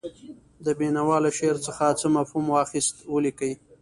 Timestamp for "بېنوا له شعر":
0.79-1.57